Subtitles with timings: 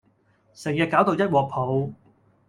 [0.55, 1.91] 成日攪到一鑊泡